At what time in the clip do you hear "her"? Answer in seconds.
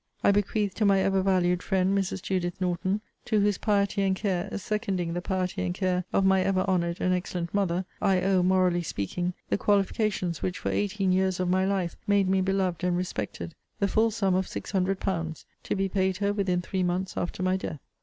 16.17-16.33